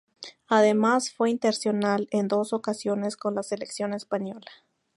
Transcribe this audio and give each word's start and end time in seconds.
Además, 0.47 1.13
fue 1.13 1.29
internacional 1.29 2.07
en 2.09 2.27
dos 2.27 2.53
ocasiones 2.53 3.15
con 3.15 3.35
la 3.35 3.43
selección 3.43 3.93
española. 3.93 4.49